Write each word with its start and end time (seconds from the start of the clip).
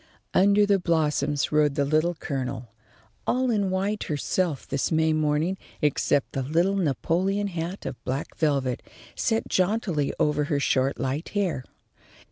Under 0.33 0.65
the 0.65 0.79
blossoms 0.79 1.51
rode 1.51 1.75
the 1.75 1.85
Little 1.85 2.15
Colonel, 2.15 2.69
all 3.27 3.51
in 3.51 3.69
white 3.69 4.05
herself 4.05 4.67
this 4.67 4.91
May 4.91 5.13
morning, 5.13 5.59
except 5.79 6.31
the 6.31 6.41
little 6.41 6.75
Napoleon 6.75 7.45
hat 7.45 7.85
of 7.85 8.03
black 8.03 8.33
velvet, 8.35 8.81
set 9.13 9.47
jauntily 9.47 10.11
over 10.19 10.45
her 10.45 10.59
short 10.59 10.97
light 10.99 11.29
hair. 11.37 11.63